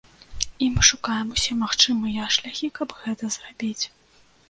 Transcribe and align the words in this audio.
І 0.63 0.69
мы 0.77 0.81
шукаем 0.91 1.27
усе 1.35 1.59
магчымыя 1.61 2.33
шляхі, 2.39 2.73
каб 2.81 2.99
гэта 3.05 3.33
зрабіць. 3.41 3.83